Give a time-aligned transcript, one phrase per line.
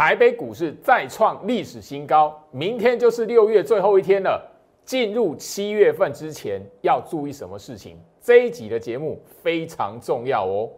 [0.00, 4.42] 台北股市再创历史新高，明天就是六月最后一天了。
[4.82, 7.98] 进入七月份之前要注意什么事情？
[8.18, 10.70] 这一集的节目非常重要哦。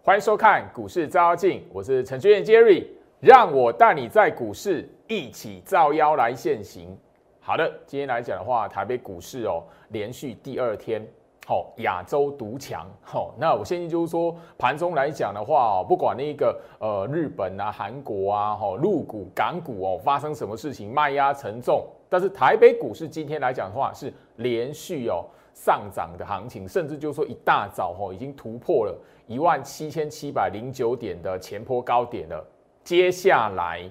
[0.00, 2.84] 欢迎收看股市照妖镜，我是程序员 Jerry，
[3.24, 6.94] 让我带你在股市一起照妖来现行。
[7.40, 11.02] 好的，今天来讲的话，台北股市哦，连续第二天，
[11.46, 28.94] 好亚洲独强，好，那我现在就是说，盘中来讲的话哦，不管那个呃日本啊、韩国啊、哈陆股、港股哦，发生什么事情，卖压沉重，但是台北股市今天来讲的话，是连续哦上涨的行情，甚至就是说一大早哦，已经突破了。
[29.26, 32.44] 一万七千七百零九点的前坡高点了，
[32.84, 33.90] 接下来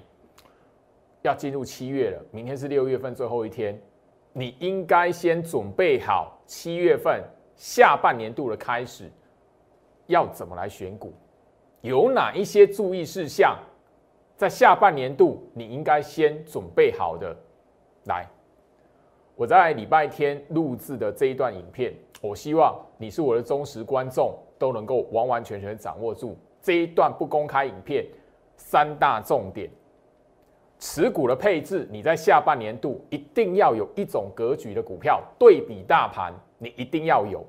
[1.22, 3.78] 要进入七月了，明天是六月份最后一天，
[4.32, 7.22] 你应该先准备好七月份
[7.56, 9.10] 下半年度的开始
[10.06, 11.12] 要怎么来选股，
[11.80, 13.58] 有哪一些注意事项，
[14.36, 17.36] 在下半年度你应该先准备好的。
[18.04, 18.26] 来，
[19.34, 24.38] 我在礼拜天录制的这一段影片，我希望你是我的忠实观众。
[24.56, 28.06] 都能够完完全全掌握住这一段不公开影片
[28.56, 29.70] 三大重点，
[30.78, 37.44] 持股的配置，你在下半年度一定要有一种格局的股票对比大盘，你一定要有。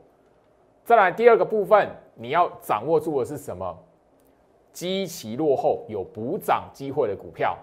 [0.84, 3.78] 再来第二个部分，你要掌握住的是什么？
[4.72, 7.58] 基期落后有补涨机会的股票，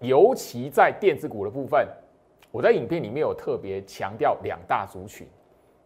[0.00, 1.86] 尤其在电子股的部分，
[2.50, 5.26] 我在影片里面有特别强调两大族群。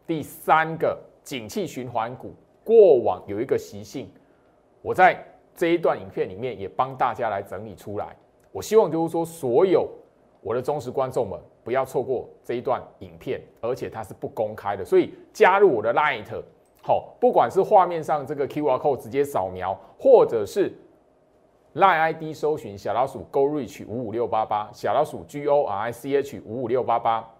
[0.06, 2.34] 第三个，景气循环股。
[2.64, 4.10] 过往有一个习性，
[4.80, 5.22] 我在
[5.54, 8.16] 这一段影片里面也帮大家来整理出来。
[8.52, 9.88] 我希望就是说，所有
[10.40, 16.26] 我的忠实观众们不要错过这一段影片，而且它是不公开的，所以加入我的 Light，
[16.82, 20.72] 好，不管是画面上这个 QR code 直接扫描，或者是
[21.74, 27.33] Line ID 搜寻小老鼠 Go Reach 五五六八八，小老鼠 G O R I C H 五五六八八。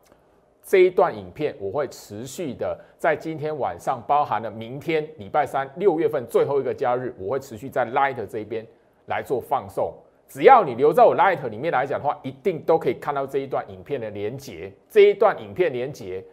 [0.65, 8.67] 这一段影片我会持续的在今天晚上，包含了明天礼拜三六月份最后一个假日，我会持续在 Light 这边
[9.07, 9.93] 来做放送。
[10.27, 14.73] 只要你留在我 Light 里面来讲的话，一定都可以看到这一段影片的连接。
[14.89, 16.25] 这一段影片连接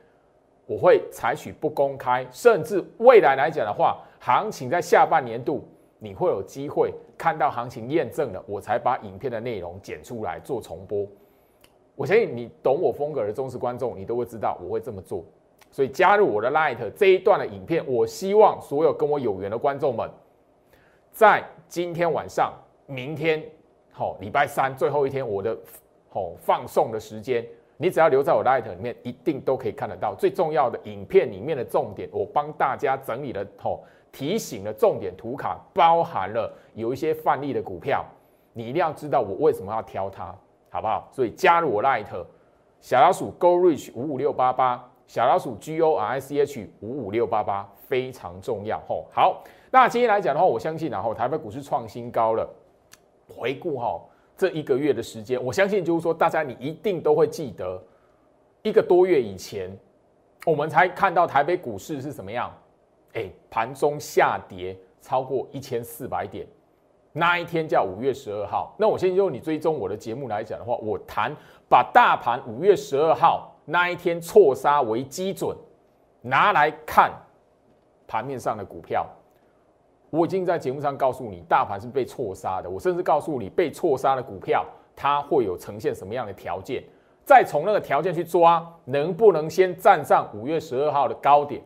[0.65, 5.67] 我会采取不公开，甚至未来来讲的话，行情在下半年度
[5.99, 11.05] 你会有机会看到行情验证了，我才把影片的内容剪出来做重播。
[12.01, 15.23] 我相信你懂我风格的忠实观众，你都会知道我会这么做。
[15.69, 20.09] 所以加入我的 Light 这一段的影片，我希望所有跟我有缘的观众们，
[21.11, 22.51] 在今天晚上、
[22.87, 23.43] 明天，
[23.91, 25.55] 好礼拜三最后一天，我的
[26.09, 27.45] 好放送的时间，
[27.77, 32.09] 你只要留在我 Light 里面，一定都可以看得到最重要的影片里面的重点。
[32.11, 33.79] 我帮大家整理了好
[34.11, 38.03] 提醒的重点图卡，包含了有一些范例的股票，
[38.53, 40.35] 你一定要知道我为什么要挑它。
[40.71, 41.07] 好不好？
[41.11, 42.05] 所以加入我 Light
[42.79, 49.05] 小老鼠 Go Reach 五五六八八，小老鼠 G O R I C H 五五六八八非常重要吼。
[49.13, 52.49] 好，那今天来讲的话，我相信然后台北股市创新高了。
[53.27, 54.01] 回顾哈
[54.35, 57.81] 这一个月的时间，我相信就是说，大家你一定都会记得，
[58.63, 59.69] 一个多月以前，
[60.45, 62.51] 我们才看到台北股市是什么样？
[63.13, 66.47] 哎，盘中下跌超过一千四百点。
[67.13, 71.35] 那一天叫五月十二号，那我现在用你追踪我的节目来讲的话，我谈
[71.69, 75.55] 把大盘五月十二号那一天错杀为基准，
[76.21, 77.11] 拿来看
[78.07, 79.05] 盘面上的股票，
[80.09, 82.69] 我已经在节目上告诉你，大盘是被错杀的。
[82.69, 86.81] 我甚至告诉你，被错杀的股票它会有呈现什么样的条件，
[87.25, 91.61] 再从那个条件去抓，能不能先站上五月十二号的高点。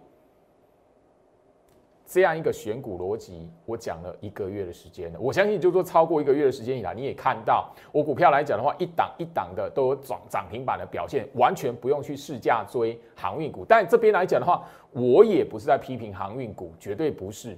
[2.07, 5.19] 这样一个选股逻辑，我讲了一个月的时间了。
[5.19, 13.65] 我相信，就说超过一个月的时间以来，你也看到我股票来讲的话，一档一档的都有涨涨停板的表现，完全不用去试价追航运股。
[13.67, 17.57] 但这边来讲的话，我也不是在批评航运股，绝对不是，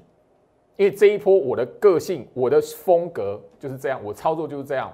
[0.78, 4.92] 因为这一波我的个性、我的风格就是这样，我操作就是这样。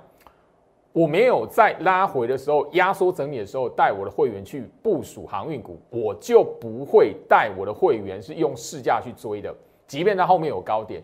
[0.94, 9.54] 我没有在拉回的时候、压缩整理的时候带我的会员去部署航运股，我就不会带我的会员是用市价去追的。
[9.88, 11.02] 即便它后面有高点，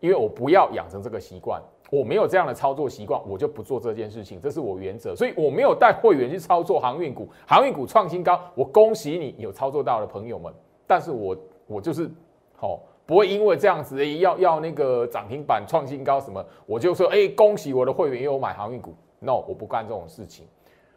[0.00, 5.14] 因为我不要养成这个习惯，我没有这样的操作习惯，我就不做这件事情，这是我原则。
[5.14, 10.52] 所以我没有带会员去操作航运股，航运股创新高，我恭喜你有操作到的朋友们。
[10.84, 11.36] 但是我
[11.68, 12.10] 我就是
[12.56, 18.92] 好，不会因为这样子要要那个涨停板创新高什么，我就说哎，恭喜我的会员有买航运股。
[19.22, 20.46] ？No，我不干这种事情，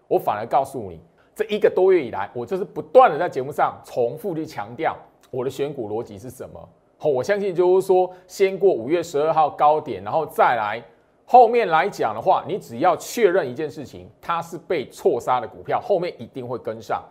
[0.08, 1.00] 我反而告诉你，
[1.36, 4.98] 这一个多月以来，我就是不断的在节目上重复去强调
[5.30, 6.70] 我的选股逻辑是什么。
[6.98, 10.84] 好，我相信就是说，先过五月十二号高点，然后再来
[11.26, 17.04] 后面来讲的话，你只要确认一件事情，它是被错杀的股票，后面一定会跟上。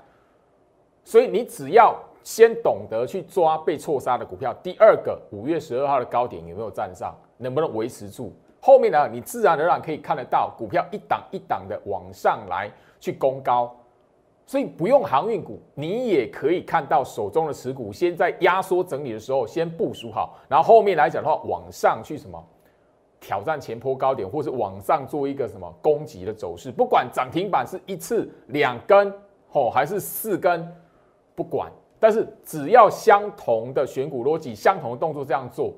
[1.05, 4.55] 所以你只要先懂得去抓被错杀的股票。
[4.63, 8.33] 第二个，五月十二号的高点有没有站上，能不能维持住？
[8.67, 13.71] 后面呢，你自然而然可以看得到股票一档一档的往上来去攻高。
[14.47, 22.43] 所以不用航运股，你也可以看到手中的持股先在压缩整理的时候先部署好，然后后面来讲的话，往上去什么
[23.21, 26.73] 挑战前坡高点，或是往上做一个什么攻击的走势。
[26.73, 29.13] 不管涨停板是一次两根
[29.53, 30.67] 哦，还是四根。
[31.35, 31.71] 不管，
[32.01, 35.75] 但是只要相同的选股逻辑、相同的动作这样做，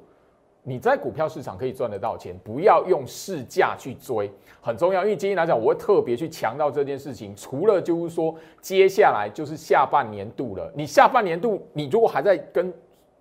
[0.69, 2.37] 你在股票市场可以赚得到钱。
[2.43, 4.29] 不要用市价去追，
[4.61, 5.05] 很重要。
[5.05, 7.33] 因为今天来讲，我会特别去强调这件事情。
[7.37, 10.69] 除了就是说，接下来就是下半年度了。
[10.75, 12.69] 你下半年度，你如果还在跟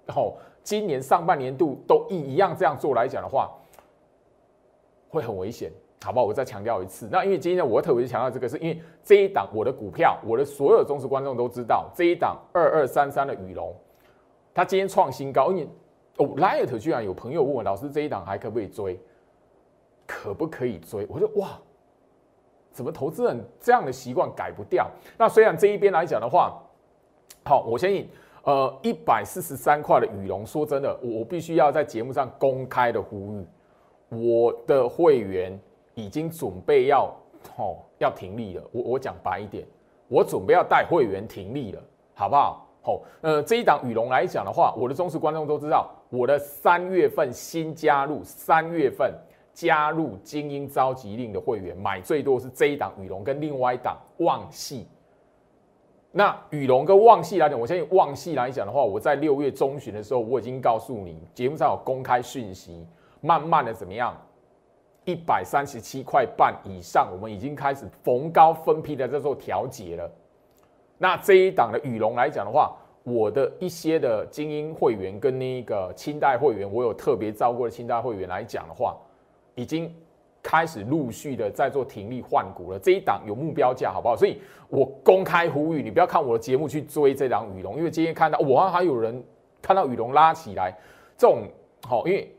[0.08, 0.34] 哦
[0.64, 3.52] 今年上半年度都一一样这样做来讲的话，
[5.12, 5.72] 会很危险。
[6.04, 6.26] 好不好？
[6.26, 7.08] 我再强调一次。
[7.12, 13.76] 那因为今天呢，我特别强调这个，是因为这一档我的股票，我的所有忠实观众都知道，这一档二二三三的羽龙，
[14.54, 15.52] 它今天创新高。
[15.52, 15.68] 因为
[16.18, 19.00] 哦，Light 居然有朋友问我，老师这一档还可不可以追？
[20.06, 21.06] 可不可以追？
[21.10, 21.60] 我说哇，
[22.72, 24.90] 怎么投资人这样的习惯改不掉？
[25.18, 26.62] 那虽然这一边来讲的话，
[27.44, 28.10] 好，我相信
[28.44, 33.48] 呃一百四十三块的羽绒，说真的，我我必须要在节目上公开的呼吁
[34.10, 35.60] 我的会员。
[35.98, 37.06] 已经准备要
[37.56, 39.66] 哦要停利了，我我讲白一点，
[40.10, 41.82] 我准备要带会员停利了，
[42.14, 42.65] 好不好？
[42.86, 49.12] 好，呃，这一档羽龙来讲的话，我的忠实观众都知道，我的三月份新加入，三月份
[49.56, 54.88] 加入精英召集令的会员，买最多是这一档羽龙跟另外一档旺系。
[56.12, 62.86] 那羽龙跟旺系来讲，我相信旺系来讲的话，我在六月中旬的时候，我已经告诉你，节目上有公开讯息，
[63.20, 64.16] 慢慢的怎么样？
[65.06, 70.12] 一百三十七块半以上，我们已经开始逢高分批的在做调节了。
[70.98, 78.96] 那这一档的羽龙来讲的话，我的一些的精英会员跟那个清代会员，我有特别照顾的清代会员来讲的话，
[79.56, 79.94] 已经
[80.42, 82.80] 开始陆续的在做停利换股了。
[82.80, 84.16] 这一档有目标价，好不好？
[84.16, 84.40] 所以
[84.70, 89.24] 我公开呼吁你，不要看我的节目去追这档羽龙，因为今天看到我还有人
[89.62, 90.74] 看到羽龙拉起来，
[91.18, 91.44] 这种
[91.88, 92.35] 好，因为。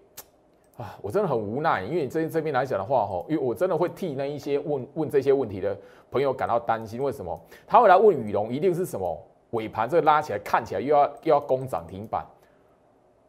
[0.77, 5.77] 啊，我真的很无奈，因为这这边来讲的话，哈，因为我真的会替那一些问问这些问题的
[6.11, 7.03] 朋友感到担心。
[7.03, 7.41] 为什么？
[7.67, 9.19] 他会来问羽龙，一定是什么
[9.53, 12.27] 尾盘这拉起来，看起来又要又要攻涨停板，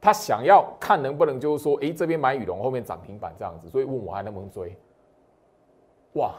[0.02, 4.76] 他想要看能不能就是说，哎，这边买羽龙，后面涨停板这样子，所以问我还能不能追？
[6.14, 6.34] 哇！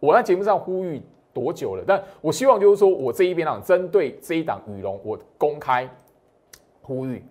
[0.00, 1.02] 我在节目上呼吁
[1.32, 1.84] 多久了？
[1.86, 5.86] 但我希望就是说我这一边啊，针对这一档羽龙，我公开
[6.80, 7.22] 呼吁。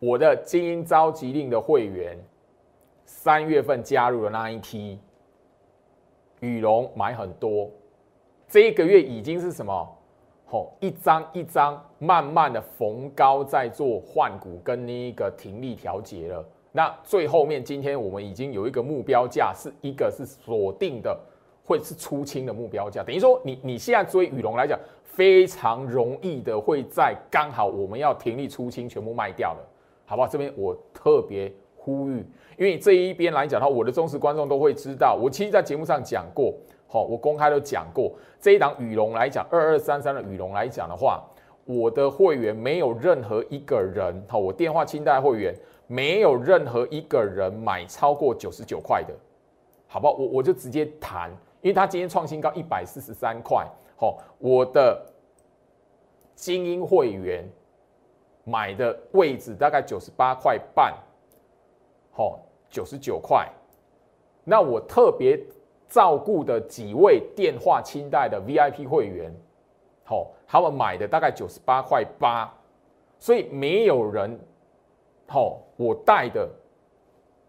[0.00, 2.18] 我的精英召集令的会员，
[3.04, 4.98] 三月份加入的那一批，
[6.40, 7.70] 羽绒买很多，
[8.48, 9.96] 这一个月已经是什么？
[10.46, 16.42] 吼，一张一张慢慢的逢高在做换股跟那一个停利调节了。
[16.72, 21.14] 那最后面今天我们已经有一个目标价，是一个是锁定的，
[21.62, 23.04] 会是出清的目标价。
[23.04, 29.66] 等于说你你现在追羽绒来讲，非常容易的会在刚好我们要停利出清全部卖掉了。
[30.10, 30.26] 好不好？
[30.26, 32.16] 这边我特别呼吁，
[32.58, 36.52] 因为这一边来讲的话，我的忠实观众都会知道，我其实在节目上讲过，
[36.88, 41.22] 好，我公开都讲过，这一档羽龙来讲，二二三三的羽龙来讲的话，
[41.64, 45.54] 我的会员没有任何一个人，好，我电话清单会员
[45.86, 49.14] 没有任何一个人买超过九十九块的，
[49.86, 50.14] 好不好？
[50.14, 51.30] 我我就直接谈，
[51.62, 53.64] 因为他今天创新高一百四十三块，
[53.96, 55.00] 好，我的
[56.34, 57.48] 精英会员。
[58.50, 60.92] 买的位置大概九十八块半，
[62.10, 63.48] 好，九十九块。
[64.42, 65.38] 那我特别
[65.88, 69.32] 照顾的几位电话清代的 VIP 会员，
[70.02, 72.52] 好，他们买的大概九十八块八，
[73.20, 74.36] 所以没有人，
[75.28, 76.48] 好，我带的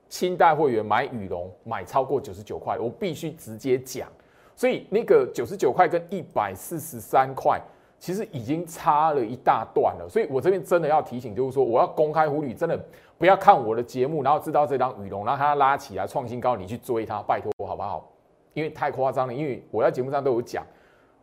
[0.08, 4.08] 清代会员买羽绒买超过九十九块，我必须直接讲。
[4.56, 7.60] 所以那个九十九块跟一百四十三块。
[8.02, 12.76] 其实已经差了一大段了，所以我这边真的要提醒，就是说我要公开呼吁，真的
[13.20, 18.12] 不要看我的节目，然后知道这张羽绒，然后它拉起来创新高，你去追它，拜托好不好？
[18.56, 20.66] 因为太夸张了，因为我在节目上都有讲，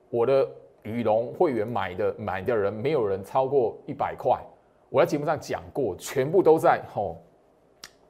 [0.08, 0.48] 我的
[0.84, 4.38] 羽绒会员买的买的人没有人超过一百块，
[4.88, 7.16] 我在节目上讲过，全部都在吼，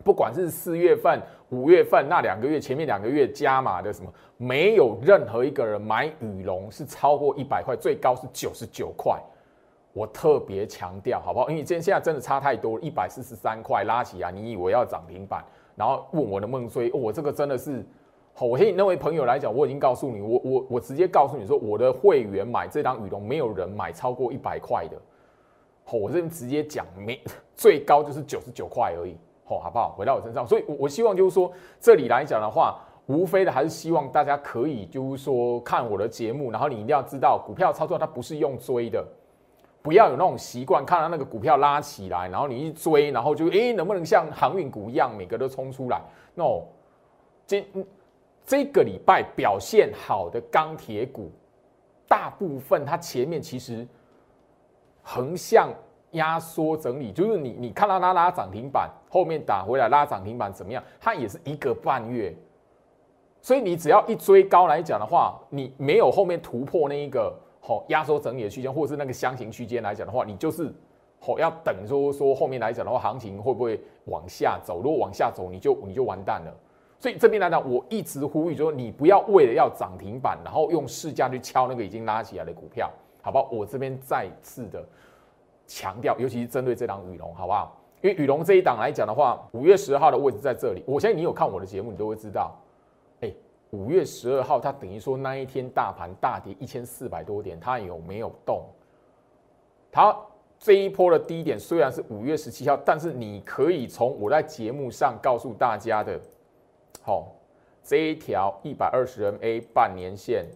[0.05, 1.19] 不管是四月份、
[1.51, 9.19] 五月份那两个月前面两个月加码的什么，没有任何一个人买羽绒是超过一百块，最高是九十九块。
[9.95, 11.49] 我特别强调好不好？
[11.49, 15.43] 因为今天现在真的差太多，一百四十三块拉起来，你以为要涨停板，
[15.75, 16.93] 然后问我能不能追？
[16.93, 17.85] 我这个真的是，
[18.39, 24.97] 我嘿那位朋友来讲，我已经告诉你，我我我直接告诉你说，我的会员买这张羽绒，没有人买超过一百块的。
[25.91, 27.19] 我这边直接讲，没
[27.57, 29.17] 最高就是九十九块而已。
[29.49, 29.95] 哦，好不好？
[29.97, 31.51] 回到我身上，所以，我我希望就是说，
[31.81, 39.03] 这里来讲的话，无非的还是希望大家可以就是说看我的节目，然后你一定要知道，股票操作它不是用追的，
[39.81, 46.01] 不要有那种习惯，看到那个股票拉起来，然后你一追，然后就诶能不能像航运股一样，每个都冲出来
[46.35, 46.63] ？no，
[47.47, 47.67] 这
[48.45, 51.33] 这个礼拜表现好的钢铁股，
[52.07, 53.89] 大部分它前面其实
[55.03, 55.73] 横向。
[56.13, 60.83] 压缩整理就是你，你看到它拉涨停板，后面打回来拉涨停板怎么样？
[61.01, 62.35] 它也是一个半月，
[63.43, 70.73] 所以你只要一追高来讲的话，你没有后面突破那一个好压缩整理的区间，或者是那个箱型区间来讲的话，你就是
[71.21, 74.81] 好要等说说后面来讲的话，行情会不会往下走？
[74.83, 76.55] 如果往下走，你就你就完蛋了。
[77.01, 82.91] 所以这边来讲，我一直呼吁说，你不要为了要涨停板，然后用市价去敲那个已经拉起来的股票，
[83.23, 83.49] 好不好？
[83.53, 84.85] 我这边再次的。
[85.69, 87.81] 强调，尤其是针对这档羽绒，好不好？
[88.01, 90.83] 因为羽绒这一档来讲的话，五月十二号的位置在这里。
[90.87, 92.57] 我相信你有看我的节目，你都会知道。
[93.21, 93.33] 哎，
[93.71, 98.65] 五月十二号，它等于说那一天大盘大跌一千四百多点，它有没有动？
[99.91, 100.17] 它
[100.61, 106.21] 这一波的低点虽然是五月十七号，但是你可以从我在节目上告诉大家的，
[107.03, 107.35] 好，
[107.83, 110.47] 这一条一百二十 MA 半年线，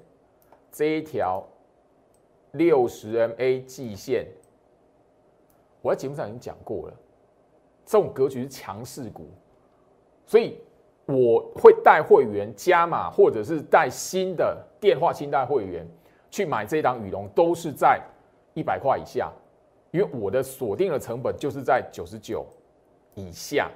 [0.71, 1.45] 这一条
[2.53, 4.27] 六十 MA 季线。
[5.83, 6.95] 我在节目上已经讲过了，
[7.85, 9.29] 这种格局是强势股，
[10.25, 10.57] 所以
[11.07, 15.85] 我会带会员加码，或者是带新的电话清代会员
[16.31, 18.01] 去买这档羽绒，都是在
[18.55, 19.33] 一百块以下，
[19.91, 22.47] 因为我的锁定的成本就是在九十九
[23.17, 23.69] 以下。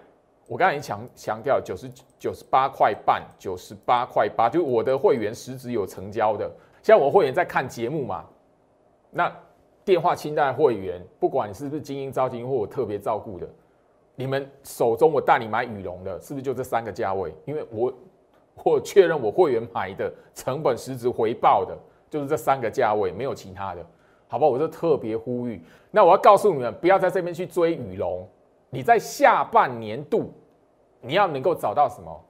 [0.47, 6.49] 我刚才已经强强调九十九十八块半，九十八块八，就是我的会员实质有成交的，
[6.85, 8.25] 像我会员在看节目嘛，
[9.11, 9.37] 那。
[9.87, 13.49] 电话清代会员，不管你是不是精英招金或我特别照顾的，
[14.17, 17.33] 你们手中我带你买羽绒的，是不是就这三个价位？
[17.45, 17.95] 因为我
[18.65, 21.79] 我确认我会员买的成本实质回报的，
[22.11, 23.87] 就是这三个价位，没有其他的，
[24.27, 24.51] 好不好？
[24.51, 25.63] 我就特别呼吁。
[25.93, 28.29] 那我要告诉你们，不要在这边去追羽绒，
[28.71, 30.33] 你在下半年度
[31.01, 32.25] 你要能够找到什么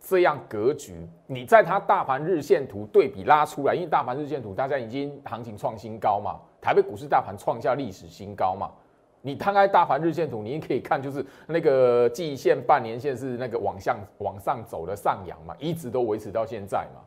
[0.00, 1.06] 这样格局？
[1.26, 6.40] 你在它大盘日线图对比拉出来，因为大盘日线图大家已经行情创新高嘛。
[6.62, 8.70] 台北股市大盘创下历史新高嘛？
[9.20, 17.00] 你摊开大盘日线图，你也可以看，就是那个季线、半年线是那个往向往上走的上扬嘛，一直都维持到现在嘛。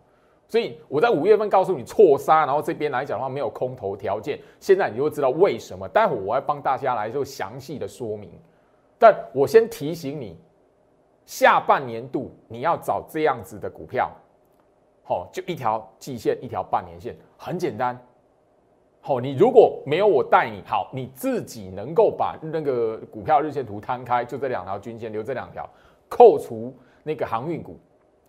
[0.47, 5.87] 所以我在五月份告诉你错杀，然后这边来讲的话没有空头条件，现在你就会知道为什么。
[5.87, 8.29] 待会我要帮大家来做详细的说明，
[8.99, 10.37] 但我先提醒你，
[11.25, 14.11] 下半年度你要找这样子的股票，
[15.03, 17.97] 好，就一条季线，一条半年线，很简单。
[19.07, 25.69] 好，你如果没有我带你，好，你自己能够把那个股票日线图摊开，就这两条均线，留这两条，
[26.09, 27.77] 扣除那个航运股、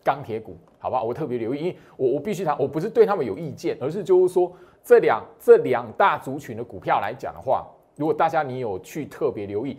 [0.05, 1.03] 钢铁股，好吧？
[1.03, 4.53] 我特别留意，因为我我必须谈，我不是对他们有意见，而是就是说
[4.85, 9.79] 这两这两大族群的股票来讲的话，如果大家你有去特别留意，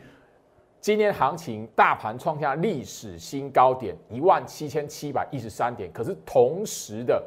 [0.81, 7.23] 今天行情大盘创下历史新高点一万七千七百一十三点，可是同时的，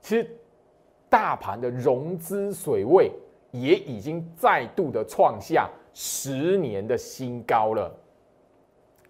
[0.00, 0.26] 其实。
[1.10, 3.12] 大盘的融资水位
[3.50, 7.92] 也已经再度的创下十年的新高了，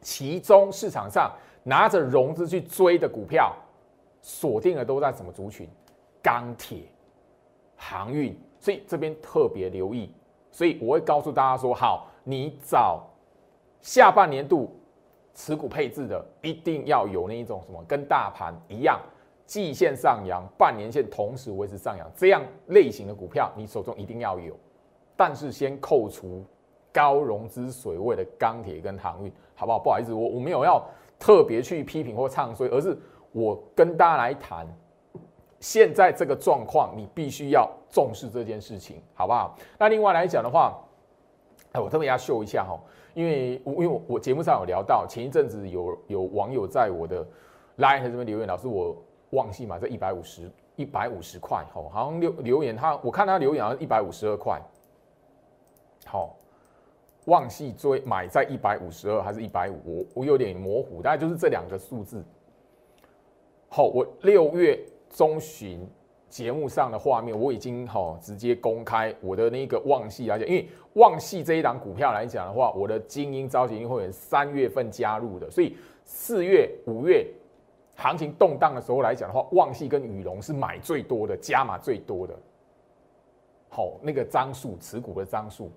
[0.00, 1.30] 其中市场上
[1.62, 3.54] 拿着融资去追的股票，
[4.22, 5.68] 锁定的都在什么族群？
[6.22, 6.78] 钢铁、
[7.76, 10.10] 航运，所以这边特别留意。
[10.50, 13.06] 所以我会告诉大家说：好，你找
[13.80, 14.74] 下半年度
[15.34, 19.00] 持股配置的，一定要有那一种什么，跟大盘一样。
[19.50, 24.56] 季线上扬，半年线同时维持上扬，这样类型的股票你手中一定要有。
[25.16, 26.44] 但是先扣除
[26.92, 29.78] 高融资水位的钢铁跟航运，好不好？
[29.80, 30.80] 不好意思，我我没有要
[31.18, 32.96] 特别去批评或唱衰，而是
[33.32, 34.64] 我跟大家来谈，
[35.58, 39.56] 现在这个状况你必须要重视这件事情，好不好？
[39.76, 40.78] 那另外来讲的话，
[41.72, 42.78] 哎，我特别要秀一下哈，
[43.14, 47.26] 因为因为我我节目上有聊到，前一阵子有有网友在我的
[47.78, 48.96] Line 这边留言，老师我。
[49.30, 49.78] 忘记嘛？
[49.78, 54.60] 这一百五十一百五十块，吼，好像留留言他，我看他留言好像一百五十二块。
[56.06, 56.36] 好，
[57.26, 59.80] 旺系追买在一百五十二还是一百五？
[59.84, 62.24] 我我有点模糊，大概就是这两个数字。
[63.68, 65.86] 好，我六月中旬
[66.28, 77.24] 节目上的画面我已经好直接公开我的那个旺系来讲，因为旺系这一档股票来讲的话，我的精英招集会员三月份加入的，所以四月、五月
[78.00, 82.34] 行情动荡的时候来讲的话，旺系跟宇龙是买最多的，加码最多的。
[83.68, 85.70] 好，那个张数持股的张数，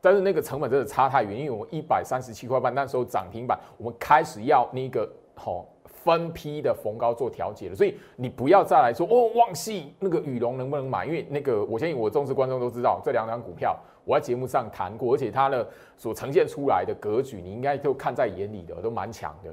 [0.00, 5.66] 但是那个成本真的差太远，因为我一百三十七块半那时候涨停板，我们开始要那个好。
[5.88, 11.04] 分批的逢高做调节了，所以你不要再来说哦，旺系那个羽龙能不能买？
[11.04, 19.52] 因为那个我相信我重视观众都知道，这两张股票我在节目上谈过，而且它的所呈现出来的格局，你应该都看在眼里的，都蛮强的。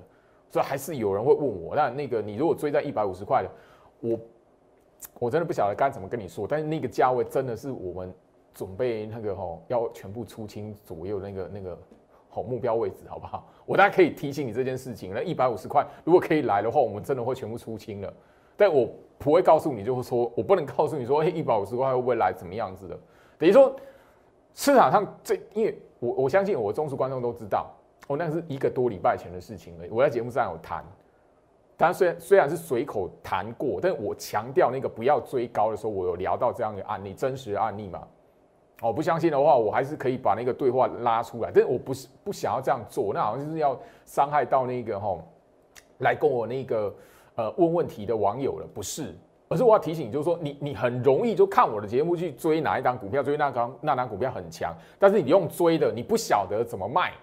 [0.53, 3.49] 所以还是有人会问我，那那个你如果追在一百五十块的，
[3.99, 4.19] 我
[5.17, 6.47] 我真的不晓得该怎么跟你说。
[6.47, 8.13] 但是那个价位真的是我们
[8.53, 11.75] 准备那个吼要全部出清左右那个那个。
[12.35, 13.47] 好目标位置好不好？
[13.63, 15.13] 我大家可以提醒你这件事情。
[15.13, 18.11] 那一百五十块如果可以来的话，我们真的会全部出清了。
[18.57, 22.99] 但我不会告诉你，就是说我不能告诉你说，哎，一百五十块会不会来怎么样子的？
[23.37, 23.75] 等于说
[24.55, 27.71] 市场上这，因为我我相信我忠实观众都知道，
[28.07, 29.85] 哦，那是一个多礼拜前的事情了。
[29.89, 30.83] 我在节目上有谈，
[31.77, 38.05] 但虽然虽然是随口谈过，但我强调那个不要追高的时候，我有聊到这样的案例，真实的案例嘛。
[38.81, 41.49] 哦，不相信的话，我还是可以把那个对话拉出来。
[41.53, 45.17] 但是我不是不想要这样做，那好像就是要伤害到那个哈，
[45.99, 46.93] 来跟我那个
[47.35, 49.15] 呃问问题的网友了，不是？
[49.47, 57.13] 而是我要提醒，就是说你你很容易就看我的节目去追哪一档股票，追那张那档股票很强，但是你用追的，你不晓得怎么卖，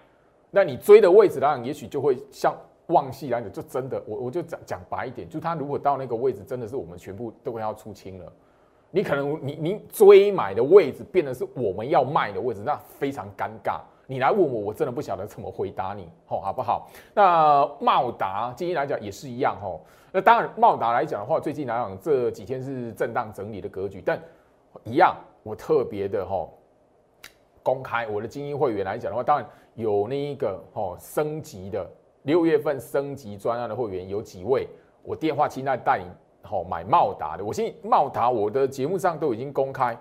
[0.51, 2.55] 那你追的位置当然也许就会像
[2.87, 8.31] 旺系来讲，就真的我我就讲讲白一点，就他如果到那个位置，真的是我们全部都会要出清了。
[8.91, 13.79] 你可能你你追买的位置变得是我们要卖的位置，那非常尴尬。
[14.05, 16.89] 你来问我，我真的不晓得怎么回答你，吼，好不好？
[17.13, 19.79] 那茂达今天来讲也是一样，吼。
[20.11, 24.21] 那当然，茂达来讲的话，最近来讲这几天是震荡整理的格局，但
[24.83, 26.53] 一样，我特别的吼
[27.63, 31.89] 公开我的精英会员来讲的话，当然有那一个吼升级的
[32.23, 34.67] 六月份升级专案的会员有几位，
[35.03, 36.05] 我电话清单带你
[36.49, 39.97] 哦买茂达的，我信茂达，我的节目上都已经公开，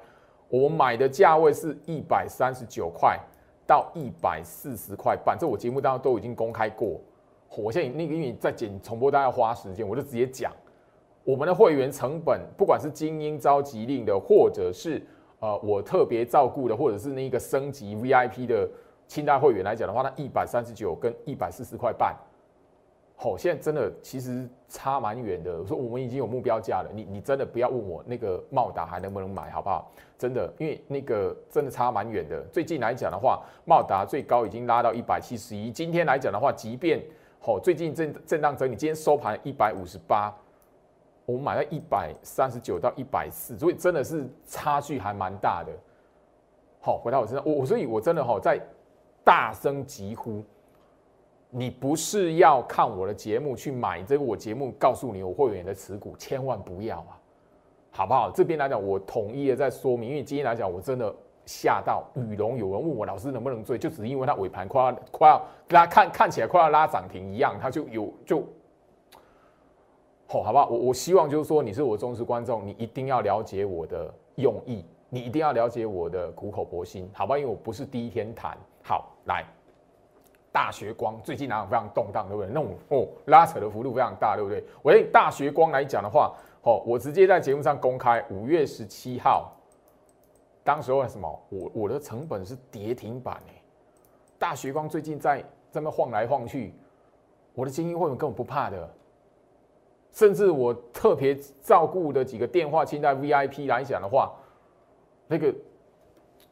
[0.48, 3.18] 我买的价位是一百三十九块
[3.66, 7.00] 到一百四十块半，这我节目当中都已经公开过。
[7.56, 10.52] 我现在那个因为在剪重播，大家要花时间，我就直接讲，
[11.24, 15.02] 我们的会员成本，不管是精英召集令的，或者是
[15.40, 18.68] 呃我特别照顾的，或者是那个升级 VIP 的
[19.10, 22.16] 清代会员来讲的话，那一百三十九跟一百四十块半。
[23.16, 25.58] 好，现在真的其实差蛮远的。
[25.60, 29.90] 我说我们已经有目标价了，你你真的不要问我那个茂达还能不能买，好不好？
[30.16, 32.40] 真的，因为那个真的差蛮远的。
[32.52, 35.72] 最近来讲的话，茂达最高已经拉到一百七十一。
[35.72, 37.02] 今天来讲的话，即便
[37.40, 40.32] 好最近震震荡整理，今天收盘一百五十八，
[41.26, 45.72] 我们买到一百三十九到一百四，所以真的是差距还蛮大的。
[46.80, 48.58] 好，回到我身上，我所以，我真的哈在
[49.24, 50.42] 大声疾呼。
[51.52, 54.22] 你不是要看我的节目去买这个？
[54.22, 57.18] 我节目告诉你我会员的持股，千万不要啊，
[57.90, 58.30] 好不好？
[58.30, 61.12] 这边来讲，我统一的在说明，因为今天来讲，我真的
[61.44, 68.44] 吓到雨龙，有人问我老师能不能追，就只因为它尾盘快要快要拉看看起来快要拉涨停一样，它就有就，
[70.28, 70.68] 好，好不好？
[70.68, 77.36] 我我希望就是说，你是我忠实观众，你一定要了解我的用意，你一定要了解我的苦口婆心，好吧？
[77.36, 79.44] 因为我不是第一天谈，好来。
[80.52, 82.50] 大学光最近哪有非常动荡，对不对？
[82.52, 84.64] 那种哦拉扯的幅度非常大，对不对？
[84.82, 89.52] 我以大学光来讲的话，哦，我直接在节目上公开，五月十七号，
[90.64, 91.42] 当时候什么？
[91.50, 93.62] 我我的成本是跌停板哎，
[94.40, 96.74] 大学光最近在这么晃来晃去，
[97.54, 98.92] 我的精英会员根本不怕的，
[100.10, 104.32] 甚至我特别照顾的几个电话清单 VIP 来讲的话，
[105.28, 105.54] 那个。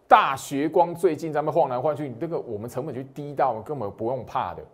[0.09, 4.65] 大学光最近咱们晃来晃去，你这个我们成本就低到根本不用怕的。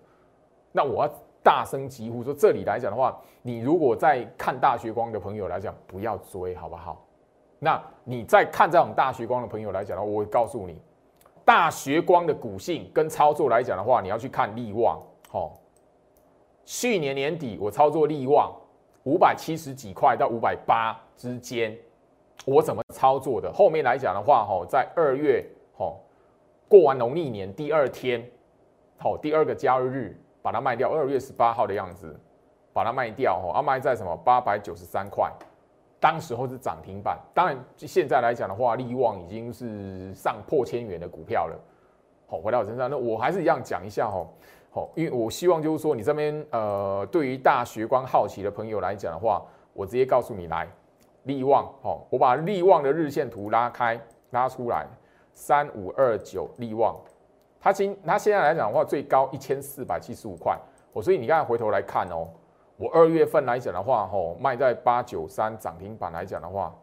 [0.70, 7.04] 那我要大声疾呼说，这里来讲的话，你如果在看大学光的朋友来讲，不要追，好不好？
[7.58, 10.80] 那你在看这种大学光的朋友来讲的话，我会告诉你，
[11.44, 15.02] 大学光的股性跟操作来讲的话，你要去看利旺。
[15.28, 15.52] 好，
[16.64, 18.54] 去年年底我操作利旺
[19.02, 21.76] 五百七十几块到五百八之间。
[22.44, 23.52] 我怎么操作的？
[23.52, 25.44] 后面来讲的话，哈，在二月，
[25.76, 25.94] 哈，
[26.68, 28.22] 过完农历年第二天，
[28.98, 32.14] 好，第二个交易日把它卖掉，二月十八号的样子，
[32.72, 34.14] 把它卖掉，哈，要卖在什么？
[34.18, 35.32] 八百九十三块，
[35.98, 37.18] 当时候是涨停板。
[37.32, 41.58] 当然，现在来讲的话，利旺已经是上破千元的股票了，
[42.26, 44.26] 好，回到我身上，那我还是一样讲一下哈。
[44.70, 49.40] 好，因为我希望就是说，你这边呃，对于大学光好奇的朋友来讲的话，
[49.72, 50.68] 我直接告诉你来，
[51.24, 54.86] 利旺哦，我把利旺的日线图拉开拉出来，
[55.32, 56.96] 三五二九利旺，
[57.60, 60.58] 它今它现在来讲的话，最高一千四百七十五块，
[60.92, 62.28] 我所以你刚才回头来看哦，
[62.76, 66.74] 我二月份来讲的话，吼卖在八九三涨停板来讲的话。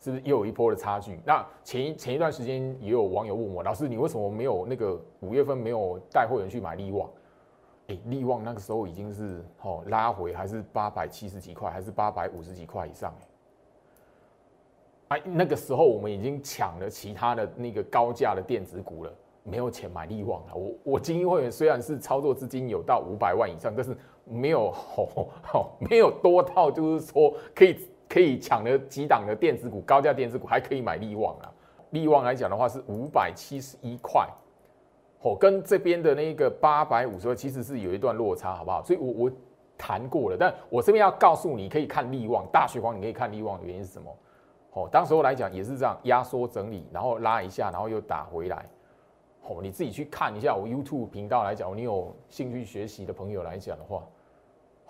[0.00, 1.18] 是不是又有一波的差距？
[1.24, 7.08] 那前一前一段时间也有网友问我，老师你为什么没有那个五月份没有带会员去买利旺？
[7.88, 13.14] 哎，利旺那个时候已经是哦拉回还是八百七十几块，还是八百五十几块以上？
[15.08, 20.54] 哎，那个时候我们已经抢了其他的那个高价的电子股了，没有钱买利旺了。
[20.54, 27.88] 我我精英会员虽然是操作资金有到五百万以上，但是没有哦哦没有多到就是说可以。
[28.06, 31.50] 可以抢了几档的电子股，高价电子股还可以买利旺啊。
[31.90, 34.28] 利旺来讲的话是五百七十一块，
[35.24, 38.82] 哦，跟这边的那个八百五十块其实是有一段落差，好不好？
[38.82, 39.32] 所以，我我
[39.78, 44.16] 谈过了，但我这边要告诉你，可以看利旺大雪光，你可以看利旺的原因是什么？
[44.74, 48.66] 哦，当时候来讲也是这样压缩整理，然后拉一下，然后又打回来。
[49.48, 54.02] 哦，你自己去看一下我 YouTube 频道来讲，你有兴趣学习的朋友来讲的话，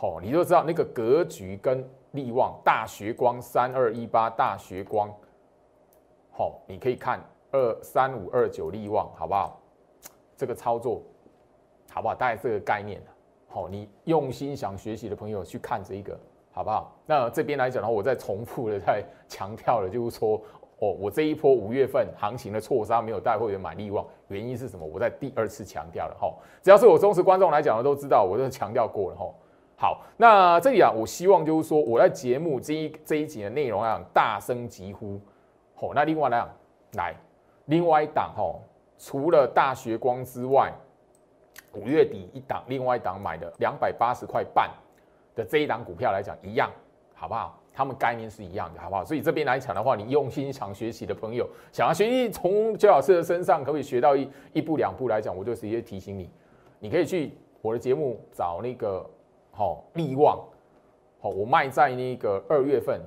[0.00, 1.84] 哦，你就知道那个格局跟。
[2.14, 5.12] 利旺大学光三二一八大学光，
[6.30, 7.18] 好，你可以看
[7.50, 9.60] 二三五二九利旺，好不好？
[10.44, 11.00] 这个操作
[11.90, 12.14] 好不好？
[12.14, 13.00] 大概这个概念
[13.48, 16.18] 好，你用心想学习的朋友去看这一个，
[16.52, 16.94] 好不好？
[17.06, 20.38] 那这边来讲的话，我再重复的再强调了，就是说，
[20.80, 24.84] 哦，我这一波五月份行情的错杀没有带会员买利旺，原因是什么？
[24.84, 29.32] 我在第二次强调了，哈，只要是我忠实观众来讲的都知道，我都强调过了，哈。
[29.76, 35.20] 好，那这里啊，我希望就是说，我在节目这一这一集的内容啊，大声疾呼，
[35.74, 36.48] 好，那另外呢，
[36.92, 37.14] 来，
[37.66, 38.54] 另外一档哈，
[38.98, 40.72] 除了大学光之外，
[41.72, 44.70] 五月底一档，另外一档买的两百八十块半
[45.34, 46.70] 的这一档股票来讲，一样，
[47.14, 47.60] 好不好？
[47.72, 49.04] 他们概念是一样的，好不好？
[49.04, 56.30] 所以这边来讲的话，你用心想学习的朋友，想要学习从邱老师的身上可不可以学到一一步两步来讲，我就直接提醒你，
[56.78, 59.08] 你可以去我的节目找那个。
[59.56, 60.44] 好，利旺，
[61.20, 63.00] 好，我卖在那个二月份，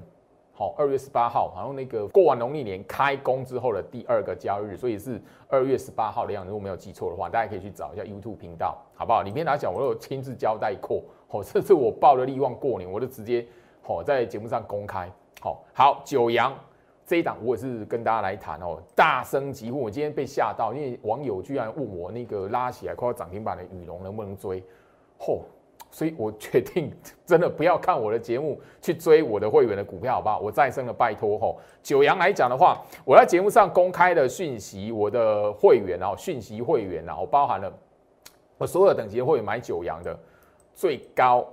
[0.60, 6.50] 好，二月十八号，好像那个过完农历年开工之后的第二个交易日，所以是二月十八号的样子。
[6.50, 9.22] 如果没有记错的话，大家可以去找一下 YouTube 频道，好不好？
[9.22, 11.04] 里面来讲，我都有亲自交代过。
[11.28, 13.46] 好， 这次我报了利旺过年，我就直接
[13.84, 15.08] 好在节目上公开。
[15.42, 16.52] 好，好，九阳
[17.06, 24.64] 这一档我也是跟大家来谈哦，大声疾呼，我今天被吓到，因为网友居然问我那个拉起来快要涨停板的羽龙能不能追，
[25.20, 25.42] 嚯！
[25.90, 26.92] 所以我决定
[27.26, 30.40] 真的不要看我的节目去追我的会员的股票，好不好？
[30.40, 31.60] 我再生了，拜托吼。
[31.82, 37.72] 九阳来讲的话，我在节目上公开的讯息，我的会员哦，讯息会员啊，我包含了
[38.58, 40.20] 我所有等级会员买九阳的
[40.74, 41.48] 最高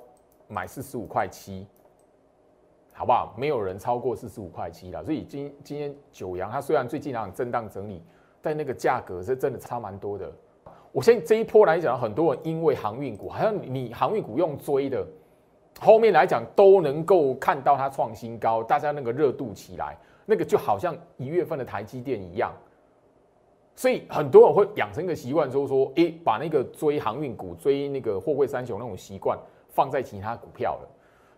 [0.48, 1.66] 买四十五块七，
[2.92, 3.34] 好不好？
[3.38, 5.04] 没有人超过四十五块七了。
[5.04, 8.02] 所以今今天九阳它虽然最近啊震荡整理，
[8.42, 10.32] 但那个价格是真的差蛮多的。
[10.94, 15.04] 我现在这一波来讲，很多人因为航运股，好像你航运股用追的，
[15.80, 22.52] 后面来讲都能够看到它创新高，大家那个热度起来，那个就好像一月份的台积电一样，
[23.74, 29.36] 所以很多人会养成一个习惯，就是说，诶，把那个追航运股、追那个货柜三雄那种习惯
[29.70, 30.88] 放在其他股票了。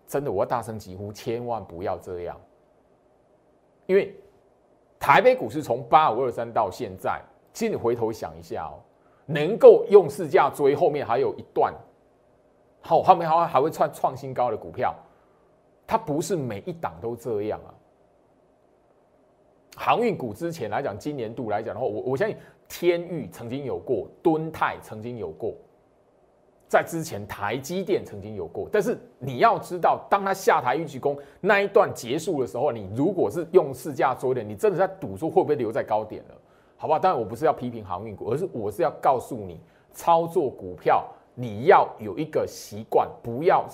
[0.07, 2.39] 真的，我要大声疾呼，千万不要这样，
[3.87, 4.15] 因为
[5.01, 7.23] 台北股市从八五二三到现在，
[7.55, 8.85] 其实你回头想一下哦。
[9.27, 11.75] 能够用市价追，后面还有一段，
[12.81, 14.95] 好，后面还还会创创新高的股票，
[15.87, 17.75] 它不是每一档都这样啊。
[19.77, 22.37] 航运股之前来讲，今年度来讲的话，我我相信
[22.69, 25.53] 天域曾经有过，敦泰曾经有过，
[26.67, 36.35] 在之前台积电曾经有过，但是你要知道，当它下台预期工那一段结束的时候，你如果是用市价追的，你真的在赌说会不会留在高点了。
[36.79, 39.59] 好吧，当然我不是要批评航运股，而是我是要告诉你，
[39.93, 43.67] 操作股票你要有一个习惯，不要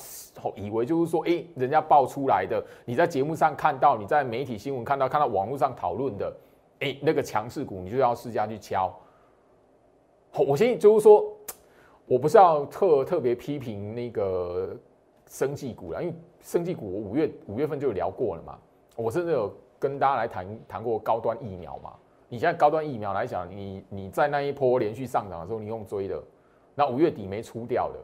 [0.55, 6.33] 以为就是说，哎，人家爆出来的，你在节目上看到，你在媒体新闻看到，看到网络上讨论的，
[6.81, 8.93] 哎，那个强势股，你就要试下去敲。
[10.47, 11.25] 我先就是说，
[12.07, 14.77] 我不是要特特别批评那个
[15.27, 18.59] 生技股了，因为生技股我五月五月份就聊过了嘛，
[18.97, 21.93] 我甚至有跟大家来谈谈过高端疫苗嘛。
[22.33, 26.19] 你现在高端疫苗来讲，你你在那一波连续上涨的时候，你用追的，
[26.75, 27.99] 那五月底没出掉的，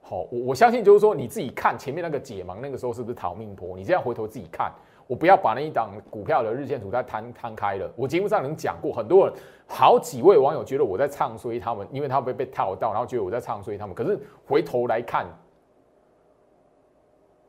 [0.00, 3.76] 好，我我相信就是说你自己看前面那个解盲那个时候是不是逃命波？
[3.76, 4.72] 你这样回头自己看，
[5.06, 7.92] 我不要把那一档股票的日线图再摊摊开了。
[7.94, 13.94] 我节目上能讲过，很多人好几位网友觉得我在唱衰他们，因为他们被套到，然后觉得我在唱衰他们。
[13.94, 15.26] 可是回头来看，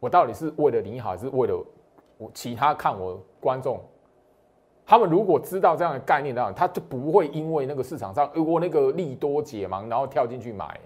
[0.01, 1.65] 我到底是为了你好，还是为了
[2.17, 3.79] 我其他看我观众？
[4.89, 10.79] 他们如果知道这样的概念的话，他就不会因为那个市场上如果那个利多解盲，然后跳进去买。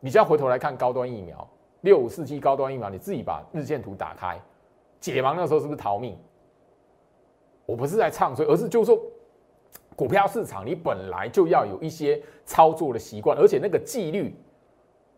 [0.00, 1.48] 你只要回头来看高端疫苗
[1.80, 4.38] 六五四七高端疫苗，你自己把日线图打开，
[5.00, 6.14] 解盲那时候是不是逃命？
[7.64, 9.00] 我不是在唱衰，而是就是说，
[9.96, 14.36] 股票市场你本来就要有一些操作的习惯，而且那个纪律，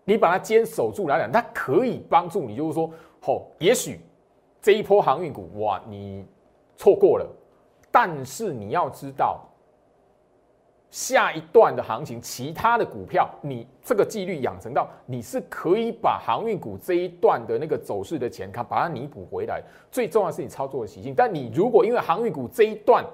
[0.04, 2.88] 你把它坚守住来讲，它可以帮助你，就是说，
[3.20, 4.00] 吼，也许
[4.62, 6.24] 这一波航运股哇，你
[6.76, 7.28] 错过了。
[7.90, 9.40] 但是你要知道，
[10.90, 19.62] 下一段的行情，其他的股票，你这个纪律养成到，你是可以把航运股这一段的那个走势的前看，把它弥补回来。
[19.90, 21.14] 最重要是你操作的习性。
[21.14, 23.04] 但你如果因为航运股这一段，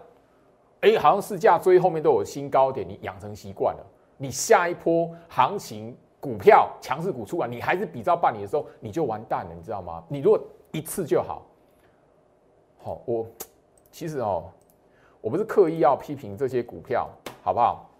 [0.83, 3.85] 哎，好像市价追后面都有新高点，你养成习惯了，
[4.19, 10.05] 你下一波行情股票强势股出来，你还是比照办理的时候，你就完蛋了，你知道吗？
[10.09, 11.43] 你如果一次就好，
[12.79, 13.27] 好，我
[13.91, 14.45] 其实哦。
[15.25, 17.09] 我不是刻意要批评这些股票，
[17.43, 17.91] 好不好？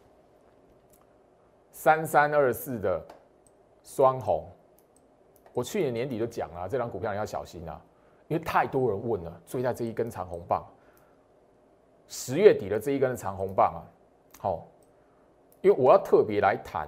[1.73, 3.03] 三三二四的
[3.83, 4.47] 双红，
[5.55, 7.81] 我去年年底就讲了，这张股票你要小心啊，
[8.29, 10.63] 因为太多人问了，追在这一根长红棒。
[12.09, 13.81] 十月底的这一根长红棒啊，
[14.39, 14.67] 好，
[15.63, 16.87] 因为我要特别来谈，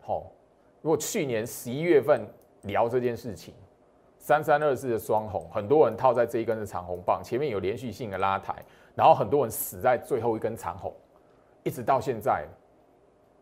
[0.00, 0.32] 好，
[0.82, 2.26] 如果去年十一月份
[2.62, 3.54] 聊这件事情，
[4.18, 8.52] 三三二四的双红，很多人套在这一根的长红棒前面有连续性的拉抬。
[9.00, 10.92] 然后很多人死在最后一根长红，
[11.62, 12.44] 一直到现在。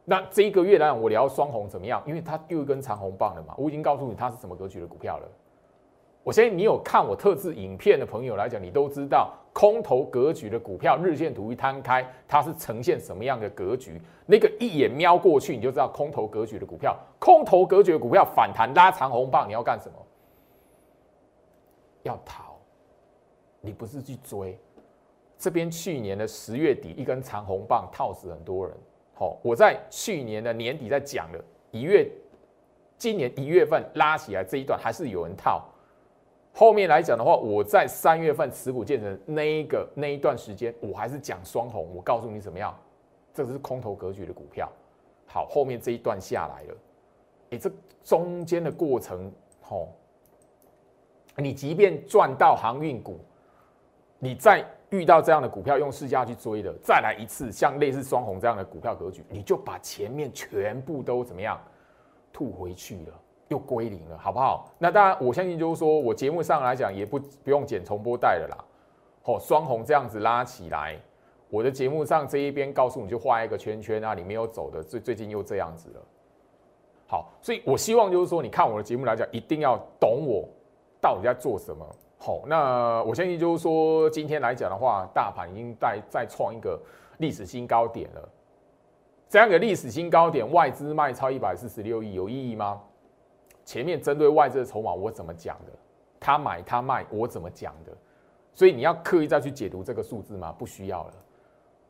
[0.04, 2.00] 那这一个月来，我聊双红怎么样？
[2.06, 3.56] 因为它又一根长红棒了嘛。
[3.58, 5.28] 我已经告诉你它是什么格局的股票了。
[6.22, 14.00] 我相信你有看我特制影片的朋友来讲，你都知道空头格局的股票日线图一摊开，它是呈现什么样的格局？
[14.26, 16.96] 那个一眼瞄过去，你就知道空头格局的股票。
[17.18, 19.98] 空头格局的股票反弹拉长红棒，你要干什么？
[22.04, 22.54] 要逃，
[23.60, 24.56] 你不是去追。
[25.38, 28.76] 这边去年的十月底一根长红棒套死很多人，
[29.14, 31.38] 好，我在去年的年底在讲了，
[31.70, 32.10] 一月，
[32.96, 35.64] 今年一月份拉起来这一段还是有人套，
[36.52, 42.76] 后面来讲的话，我在三月份持股建成那一个那一段时间，我还是讲双红，我告诉你怎么样，
[43.32, 44.68] 这是空头格局的股票，
[45.26, 46.76] 好，后面这一段下来了，
[47.50, 47.70] 诶，这
[48.02, 49.94] 中间的过程，吼，
[51.36, 53.20] 你即便赚到航运股，
[54.18, 54.66] 你在。
[54.90, 61.60] 遇到这样的股票，用市价去追的，再来一次像类似双红这样的股票格局，你就把前面全部都怎么样
[62.32, 63.12] 吐回去了，
[63.48, 64.70] 又归零了，好不好？
[64.78, 68.64] 那当然，我相信就是说我节目上来讲也不不用剪重播带了啦。
[69.24, 70.98] 哦，双红这样子拉起来，
[71.50, 76.00] 我的节目上这一边告诉你就画一个圈圈啊，你没有走的，最最近又这样子了。
[77.06, 80.48] 好，所以我希望就是说，你看我的节目来讲，一定要懂我
[80.98, 81.86] 到底在做什么。
[82.18, 86.78] 好，那我相信就是说，今天来讲的话，大盘已经在再创一个
[87.18, 88.28] 历史新高点了。
[89.28, 92.80] 这样的历史新高点，外资卖超一百四十六亿，有意义吗？
[93.64, 95.72] 前面针对外资的筹码，我怎么讲的？
[96.18, 97.92] 他买他卖，我怎么讲的？
[98.52, 100.52] 所以你要刻意再去解读这个数字吗？
[100.58, 101.14] 不需要了。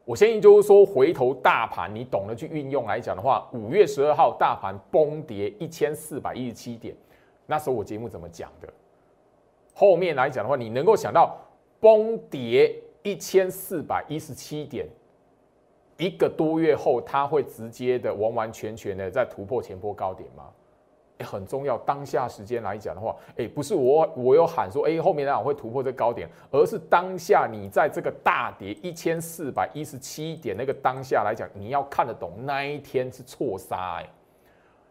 [0.04, 6.94] 我相信就是说，回头大盘你懂得去运用来讲的话，五月十二号大盘崩跌一千四百一十七点，
[7.46, 8.68] 那时候我节目怎么讲的？
[9.78, 11.36] 后面来讲的话，你能够想到
[11.78, 14.88] 崩跌一千四百一十七点，
[15.98, 20.46] 一个多月后，它会直接的完完全全的在突破前波高点吗？
[21.18, 21.78] 哎，很重要。
[21.78, 34.10] 当下时间来讲的话，哎，不是我我有喊说，哎，后面那样会突破这高点，而是当下你在这个大跌一千四百一十七点那个当下来讲，你要看得懂那一天是错杀哎。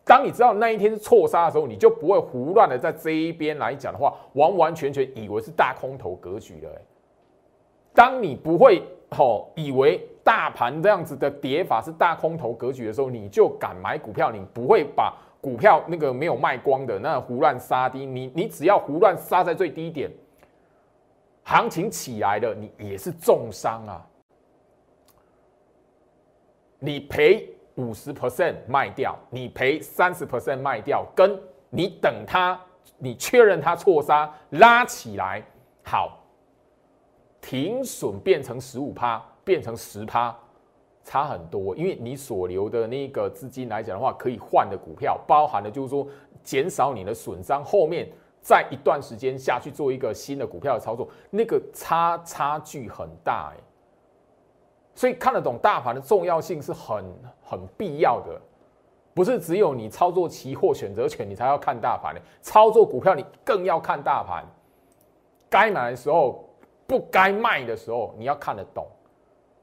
[0.08, 6.82] 当你知道那一天是错杀的时候，你就不会胡乱的在这一边来讲的话，完完全全以为是大空头格局了。
[7.94, 18.06] 当你不会吼以为大盘这样子的跌法是大空头格局的时候，你就敢买股票，你不会把股票那个没有卖光的那胡乱杀低。
[18.06, 20.10] 你你只要胡乱杀在最低点，
[21.44, 24.08] 行情起来了，你也是重伤啊，
[26.80, 27.54] 你赔。
[27.78, 32.60] 五十 percent 卖掉，你赔三十 percent 卖掉，跟你等它，
[32.98, 35.44] 你确认它错杀拉起来，
[35.84, 36.24] 好，
[37.40, 40.36] 停损变成十五趴，变成十趴，
[41.04, 41.76] 差很多。
[41.76, 46.08] 因为你所留的那个资金来讲的话，可以换的股票，包含的就是说
[46.44, 48.10] 减少你的损伤，后面
[48.42, 53.67] 在一段时间下去做一个新的股票的操作，那个差差距很大哎。
[54.98, 57.06] 所以看得懂大盘的重要性是很
[57.44, 58.42] 很必要的，
[59.14, 64.44] 不是只有你操作期货选择权你才要看大盘的，操作股票你更要看大盘。
[65.48, 66.44] 该买的时候，
[66.88, 68.88] 不该卖的时候，你要看得懂。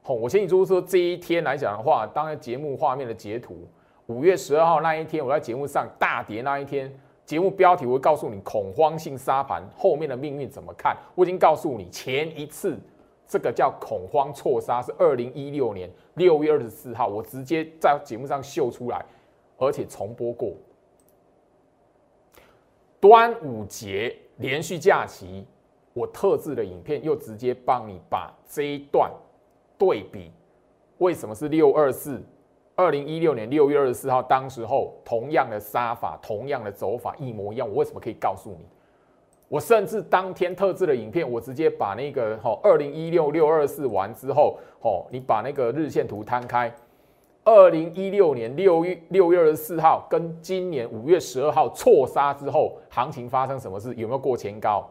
[0.01, 3.67] 好，我先你说说这一天来讲的话，当然节目画面的截图，
[4.05, 6.89] 五月十二号那一天，我在节目上大跌那一天，
[7.25, 10.95] 节目标题我会告诉你恐慌性杀盘后面的命运怎么看。
[11.13, 12.79] 我已经告诉你前一次。
[13.27, 19.03] 这个叫恐慌错杀，是二零一六年六月二十四号，我直接在节目上秀出来，
[19.57, 20.53] 而且重播过。
[22.99, 25.45] 端午节连续假期，
[25.93, 29.11] 我特制的影片又直接帮你把这一段
[29.77, 30.31] 对比，
[30.99, 32.21] 为什么是六二四？
[32.77, 38.65] 二零一六年六月二十四号，当时候同样的杀法，同样的走法一模一样，我为什么可以告诉你？
[39.47, 46.73] 我甚至当天特制的影片，我直接把那个吼二零一六六二四完之后，吼你把那个日线图摊开，
[47.43, 53.93] 二零一六年六月六月二十四号跟今年五月十二号错杀之后，行情发生什么事？
[53.93, 54.89] 有没有过前高？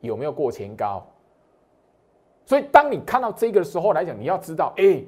[0.00, 1.02] 有没有过前高？
[2.44, 5.02] 所以当你看到这个时候来讲，你要知道，哎，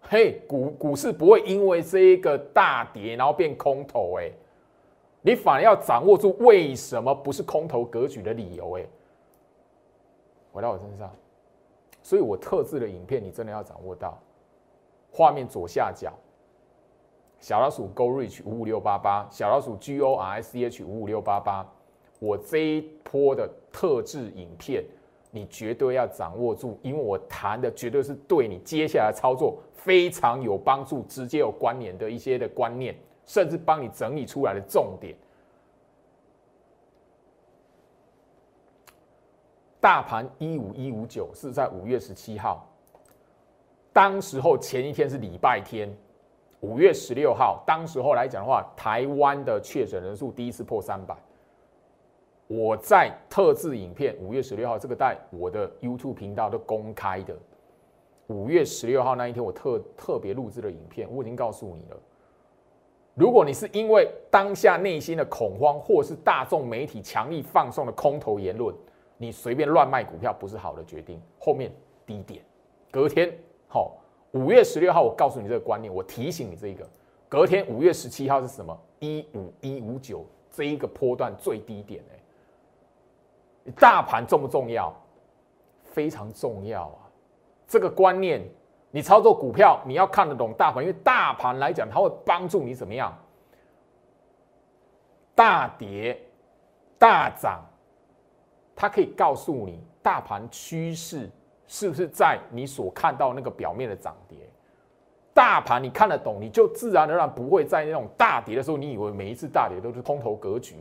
[0.00, 4.32] 嘿，股股市不会因为这一个大跌然后变空头，哎。
[5.26, 8.84] 你反而要掌握住为什么不是空头格局的理由，哎，
[10.52, 11.10] 回到我身上，
[12.02, 14.20] 所以我特制的影片你真的要掌握到，
[15.10, 16.12] 画面左下角，
[17.40, 21.66] 小老鼠 Go Reach 五五六八八，小老鼠 G O R I C H 五五六八八，
[22.18, 24.84] 我这一波的特制影片，
[25.30, 32.94] 你绝对要掌握住，因为我谈的绝对是对你接下来操作非常有帮助、直接有关联的一些的观念。
[33.24, 35.14] 甚至帮你整理出来的重点。
[39.80, 42.66] 大盘一五一五九是在五月十七号，
[43.92, 45.94] 当时候前一天是礼拜天，
[46.60, 51.14] 五月十六号，当时候来讲的话，台湾的确诊人数第一次破三百。
[52.46, 57.36] 我在特制影片五月十六号这个在我的 YouTube 频道都公开的。
[58.28, 61.96] 五月十六号那一天，我特特别录制的影片，我已经告诉你了。
[63.14, 68.74] 如果你是因为当下内心的恐慌，或是大众媒体强力放送的空头言论，
[69.16, 71.22] 你随便乱卖股票不是好的决定。
[71.38, 71.72] 后面
[72.04, 72.44] 低点，
[72.90, 73.32] 隔天
[73.68, 73.96] 好，
[74.32, 76.84] 五月十六号我告诉你这个观念，我提醒你这一个，
[77.28, 78.76] 隔天五月十七号是什么？
[78.98, 84.92] 一五一五九这一个波段最低点哎，大盘重不重要？
[85.84, 87.06] 非常重要啊，
[87.68, 88.42] 这个观念。
[88.94, 93.12] 你操作股票，你要看得懂大盘，因为大盘来讲，它会帮助你怎么样？
[95.34, 96.16] 大跌、
[96.96, 97.60] 大涨，
[98.72, 101.28] 它可以告诉你大盘趋势
[101.66, 104.38] 是不是在你所看到那个表面的涨跌。
[105.32, 110.76] 大盘你看得懂，你就自然而然不会在那种大跌的时候，你以为每一次大跌都是空头格局。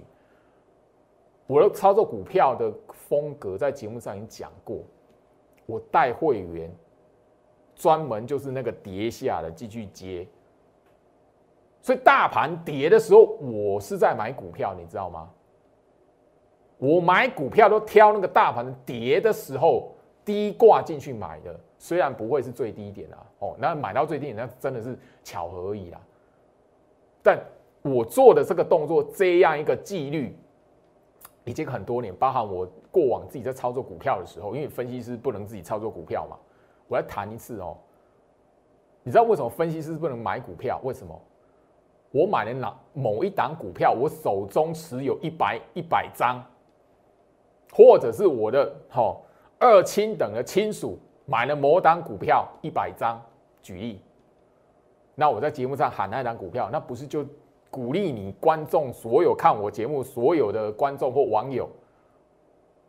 [1.47, 4.83] 我的操作股票的风格在节目上已经讲过，
[5.65, 6.71] 我带会员。
[7.75, 10.27] 专门就是那个跌下的继续接，
[11.81, 15.29] 所以大盘跌的时候，我是在买股票，你知道吗？
[16.77, 19.91] 我买股票都挑那个大盘跌的时候
[20.25, 26.01] 低挂进去买的，虽然不会是最低点啊，哦，那买到最低点那真的是巧合而已啦。
[27.21, 27.39] 但
[27.81, 30.37] 我做的这个动作，这样一个纪律，
[31.45, 36.37] 已经很多年，包含我过往自己在操作股票的时候，因为分析师不能自己操作股票嘛。
[36.87, 37.77] 我要谈一次哦，
[39.03, 40.79] 你知道为什么分析师不能买股票？
[40.83, 41.19] 为什么？
[42.11, 46.43] 我买了哪某一档股票，我手中持有一百一百张，
[47.73, 49.17] 或者是我的哈
[49.57, 53.19] 二亲等的亲属买了某档股票一百张，
[53.63, 53.99] 举例，
[55.15, 57.25] 那我在节目上喊那档股票，那不是就
[57.71, 61.67] 鼓励你观众所有看我节目所有的观众或网友？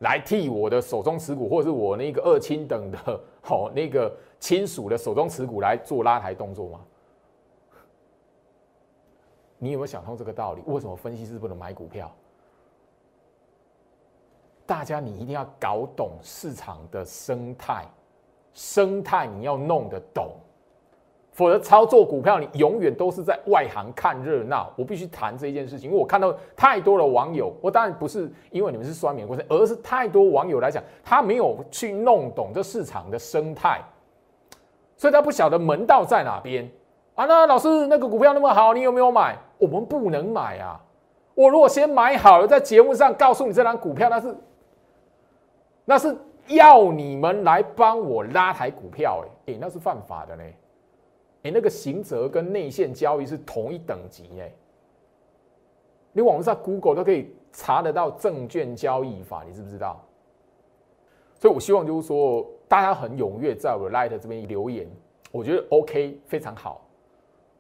[0.00, 6.80] 来替我的手中持股，或者是我那个二亲等的，好 那个亲属的手中持股来做拉抬动作吗？
[9.58, 10.62] 你有没有想通这个道理？
[10.66, 12.14] 为什么分析师不能买股票？
[14.66, 17.86] 大家你一定要搞懂市场的生态，
[18.52, 20.32] 生态你要弄得懂。
[21.34, 24.72] 否则操作股票，你永远都是在外行看热闹。
[24.76, 33.82] 我必须谈这一件事情，因为我看到太多的网友，我当然不是因为你们是酸民过程，而是太多网友来讲，他没有去弄懂这市场的生态，
[34.96, 36.70] 所以他不晓得门道在哪边
[37.16, 37.26] 啊。
[37.26, 39.36] 那老师，那个股票那么好，你有没有买？
[39.58, 40.80] 我们不能买啊，
[41.34, 44.36] 我如果先买好了，在节目上告诉你这张股票，那是
[45.84, 46.16] 那是
[46.46, 50.44] 要你们来帮我拉抬股票，哎，那是犯法的呢。
[51.44, 54.52] 哎，那个行者跟内线交易是同一等级哎。
[56.12, 60.04] 你网上 Google 都可以查得到证券交易法，你知不知道？
[61.38, 64.88] 所以我希望就是说，大家很踊跃在我的 Light 这边留言，
[65.30, 66.80] 我觉得 OK 非常好。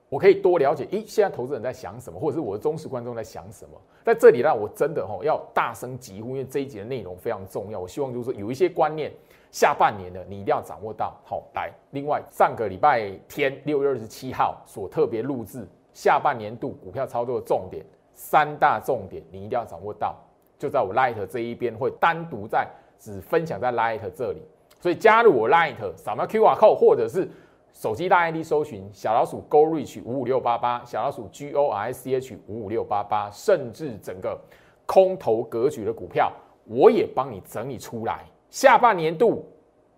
[0.08, 3.76] 我可以多了解，咦，现在投资人在想什么，或者是我的忠实观众在想什么？
[4.04, 7.80] 在这里呢，我真的哈要大声疾呼，因为这一节的内容非常重要。
[7.80, 9.12] 我希望就是说，有一些观念，
[9.54, 11.14] 下半年的你一定要掌握到。
[11.24, 20.16] 好，来，另外上个礼拜天六月二十七号所特别录制下半年度股票操作的重点三大重点，你一定要掌握到。
[20.58, 24.42] 就在我 Light 这一边会单独在只分享在 Light 这里，
[24.80, 27.30] 所以加入我 Light，扫描 QR code 或者是。
[27.72, 34.38] 手机大 ID 搜寻小老鼠 Go Reach 五五六八八，小老鼠 G O R C H 五五六八八，甚至整个
[34.86, 36.32] 空头格局的股票，
[36.66, 38.24] 我也帮你整理出来。
[38.54, 39.44] 下半年度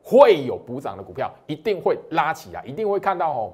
[0.03, 3.53] 会有补涨的股票，一定会拉起来，一定会看到哦。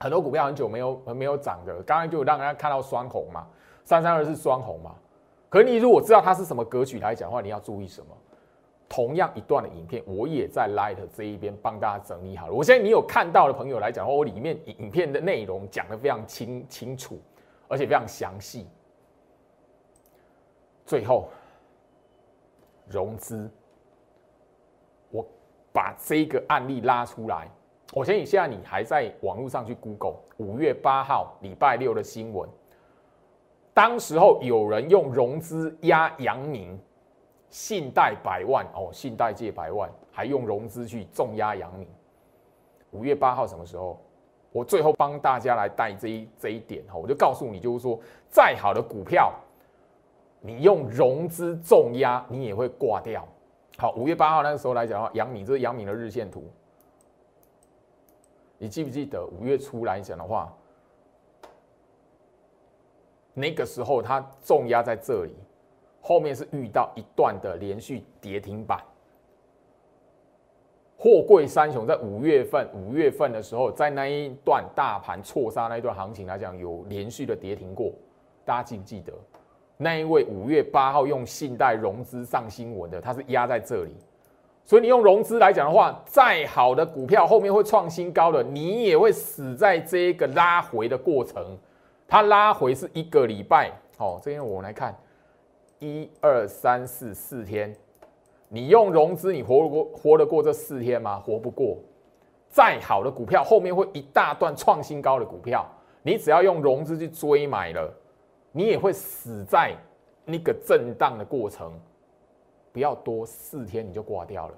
[0.00, 3.46] 很多股票很久没有没有涨的，刚刚就让大家看到双红嘛，
[3.84, 4.96] 三三二是双红嘛。
[5.48, 8.08] 可你如果知道它是什么格局来讲的话，你要注意什么？
[8.88, 12.52] 同样一段的影片，我也在 Light 这一边帮大家整理好了。
[12.52, 17.20] 我相信你有看到的朋友来讲的话，我里面影片的内容讲的非常清清楚，
[17.68, 18.66] 而且非常详细。
[20.84, 21.28] 最后，
[22.88, 23.48] 融资，
[25.72, 27.48] 把这个案例拉出来。
[27.92, 32.48] 我相信现在你还在网络上去 Google 五月八号礼拜六的新闻，
[33.72, 36.78] 当时候有人用融资压阳明。
[37.50, 41.88] 信贷百万哦，信贷借百万，还用融资去重压阳明。
[42.90, 43.98] 五月八号什么时候？
[44.52, 47.98] 我最后帮大家来带这一这一点哈，我就告诉你，就是说，
[48.28, 49.32] 再好的股票，
[50.42, 53.26] 你用融资重压，你也会挂掉。
[53.80, 56.50] 好，五月八号那个时候来讲的话，阳明这是阳明的日线图，
[58.58, 60.52] 你记不记得五月初来讲的话，
[63.34, 65.32] 那个时候它重压在这里。
[66.00, 68.82] 后面是遇到一段的连续跌停板，
[70.96, 77.92] 货柜三雄在五月份五月份的时候，在那一段大盘错杀那一段行情来讲，有连续的跌停过，
[78.44, 79.12] 大家记不记得？
[79.80, 83.94] 那一位五月八号用信贷融资上新闻的，它是压在这里，
[84.64, 91.56] 所以你用融资来讲的话，再好的股票后面会创新高的，你也会死在这个拉回的过程，
[92.06, 94.94] 它拉回是一个礼拜，好，这边我们来看。
[95.80, 97.72] 一二三四四天，
[98.48, 101.20] 你用融资，你活得过活得过这四天吗？
[101.20, 101.78] 活不过。
[102.50, 105.64] 再好的股票，后面会一大段创新高的股票，
[106.02, 107.94] 你只要用融资去追买了，
[108.58, 109.72] 你也会死在
[110.24, 111.72] 那个震荡的过程。
[112.72, 114.54] 不要多四天你就挂掉了。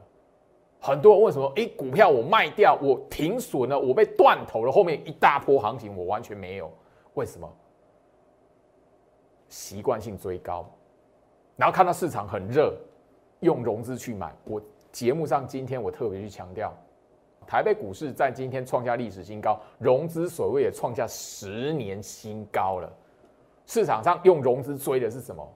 [0.81, 1.53] 很多人为什么？
[1.57, 6.73] 哎，股票我卖掉，我停损了，我被断头了，后面一大波行情我完全没有。
[7.13, 7.47] 为什么？
[9.51, 10.67] 习惯性追高。
[11.57, 12.75] 然后看到市场很热，
[13.41, 14.35] 用融资去买。
[14.45, 16.73] 我节目上今天我特别去强调，
[17.47, 22.91] 台北股市在今天创下历史新高，融资所谓也创下十年新高了。
[23.71, 25.49] 市场上用融资追的是什么？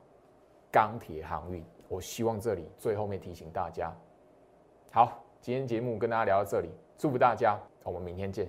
[0.71, 1.65] 钢铁航运。
[1.89, 3.93] 我希望这里最后面提醒大家，
[4.93, 8.49] 好，今天节目跟大家聊到这里，祝福大家，我们明天见。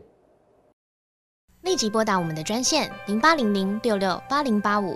[1.64, 4.96] 立即拨打我们的专线零八零零六六八零八五。